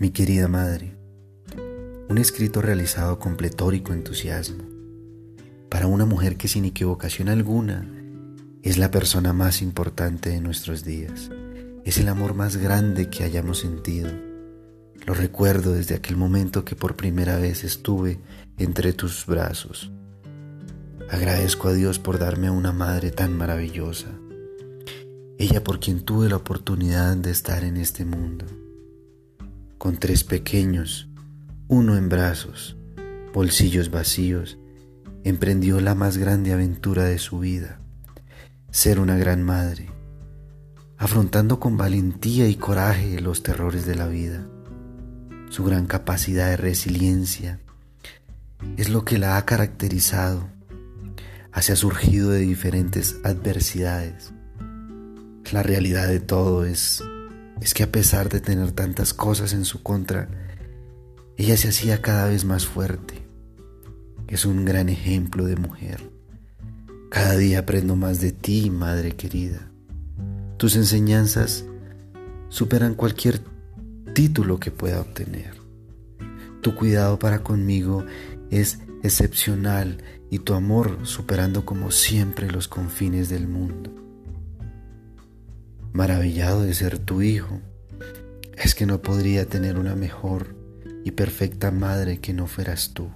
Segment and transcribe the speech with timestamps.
[0.00, 0.96] Mi querida madre,
[2.08, 4.62] un escrito realizado con pletórico entusiasmo
[5.68, 7.84] para una mujer que sin equivocación alguna
[8.62, 11.32] es la persona más importante de nuestros días,
[11.84, 14.08] es el amor más grande que hayamos sentido.
[15.04, 18.20] Lo recuerdo desde aquel momento que por primera vez estuve
[18.56, 19.90] entre tus brazos.
[21.10, 24.16] Agradezco a Dios por darme a una madre tan maravillosa,
[25.38, 28.46] ella por quien tuve la oportunidad de estar en este mundo
[29.78, 31.08] con tres pequeños,
[31.68, 32.76] uno en brazos,
[33.32, 34.58] bolsillos vacíos,
[35.22, 37.80] emprendió la más grande aventura de su vida,
[38.70, 39.88] ser una gran madre,
[40.96, 44.44] afrontando con valentía y coraje los terrores de la vida.
[45.50, 47.60] Su gran capacidad de resiliencia
[48.76, 50.48] es lo que la ha caracterizado,
[51.52, 54.32] hacia surgido de diferentes adversidades.
[55.52, 57.02] La realidad de todo es
[57.60, 60.28] es que a pesar de tener tantas cosas en su contra,
[61.36, 63.26] ella se hacía cada vez más fuerte.
[64.26, 66.10] Es un gran ejemplo de mujer.
[67.10, 69.70] Cada día aprendo más de ti, madre querida.
[70.56, 71.64] Tus enseñanzas
[72.48, 73.40] superan cualquier
[74.14, 75.54] título que pueda obtener.
[76.60, 78.04] Tu cuidado para conmigo
[78.50, 84.07] es excepcional y tu amor superando como siempre los confines del mundo
[85.92, 87.60] maravillado de ser tu hijo,
[88.56, 90.56] es que no podría tener una mejor
[91.04, 93.10] y perfecta madre que no fueras tú.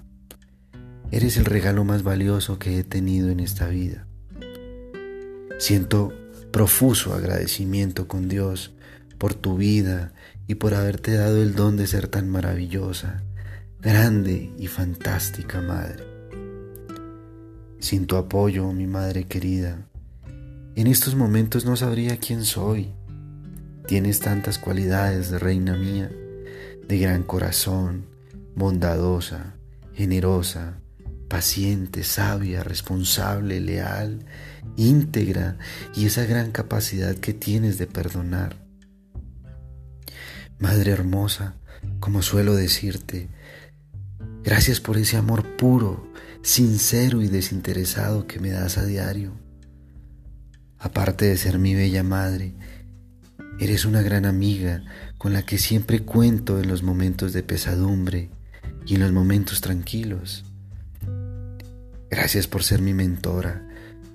[1.11, 4.07] Eres el regalo más valioso que he tenido en esta vida.
[5.59, 6.13] Siento
[6.51, 8.75] profuso agradecimiento con Dios
[9.19, 10.13] por tu vida
[10.47, 13.23] y por haberte dado el don de ser tan maravillosa,
[13.81, 16.05] grande y fantástica madre.
[17.79, 19.89] Sin tu apoyo, mi madre querida,
[20.75, 22.93] en estos momentos no sabría quién soy.
[23.87, 26.11] Tienes tantas cualidades, reina mía,
[26.89, 28.07] de gran corazón,
[28.55, 29.55] bondadosa,
[29.95, 30.79] generosa,
[31.29, 34.25] paciente, sabia, responsable, leal,
[34.77, 35.59] íntegra
[35.95, 38.57] y esa gran capacidad que tienes de perdonar.
[40.59, 41.57] Madre hermosa,
[42.01, 43.29] como suelo decirte,
[44.43, 46.13] gracias por ese amor puro,
[46.43, 49.42] sincero y desinteresado que me das a diario.
[50.83, 52.55] Aparte de ser mi bella madre,
[53.61, 54.83] eres una gran amiga
[55.17, 58.31] con la que siempre cuento en los momentos de pesadumbre
[58.85, 60.45] y en los momentos tranquilos.
[62.11, 63.65] Gracias por ser mi mentora.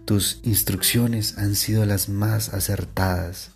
[0.03, 3.51] Tus instrucciones han sido las más acertadas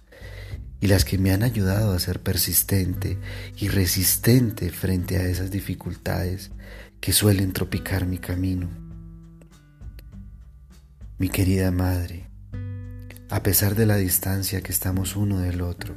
[0.80, 3.18] y las que me han ayudado a ser persistente
[3.58, 6.52] y resistente frente a esas dificultades
[7.02, 8.70] que suelen tropicar mi camino.
[11.18, 12.31] Mi querida madre,
[13.32, 15.96] a pesar de la distancia que estamos uno del otro,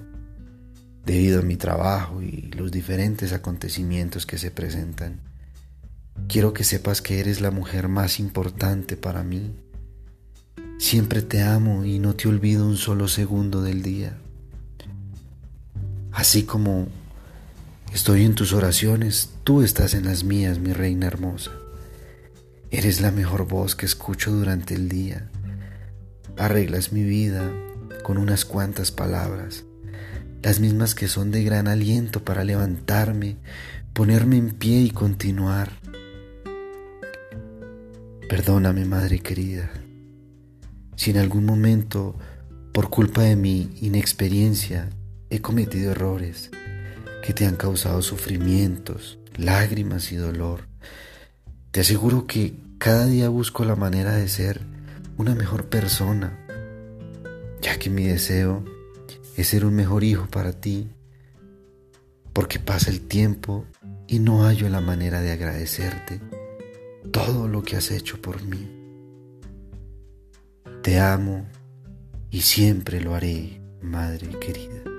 [1.04, 5.18] debido a mi trabajo y los diferentes acontecimientos que se presentan.
[6.28, 9.52] Quiero que sepas que eres la mujer más importante para mí.
[10.78, 14.16] Siempre te amo y no te olvido un solo segundo del día.
[16.12, 16.86] Así como
[17.92, 21.50] estoy en tus oraciones, tú estás en las mías, mi reina hermosa.
[22.70, 25.32] Eres la mejor voz que escucho durante el día
[26.36, 27.52] arreglas mi vida
[28.02, 29.64] con unas cuantas palabras,
[30.42, 33.36] las mismas que son de gran aliento para levantarme,
[33.92, 35.70] ponerme en pie y continuar.
[38.28, 39.70] Perdóname, Madre querida,
[40.96, 42.16] si en algún momento,
[42.72, 44.90] por culpa de mi inexperiencia,
[45.30, 46.50] he cometido errores
[47.22, 50.68] que te han causado sufrimientos, lágrimas y dolor.
[51.70, 54.73] Te aseguro que cada día busco la manera de ser
[55.16, 56.38] una mejor persona,
[57.60, 58.64] ya que mi deseo
[59.36, 60.88] es ser un mejor hijo para ti,
[62.32, 63.64] porque pasa el tiempo
[64.06, 66.20] y no hallo la manera de agradecerte
[67.10, 68.69] todo lo que has hecho por mí.
[70.82, 71.46] Te amo
[72.31, 74.94] y siempre lo haré, Madre querida.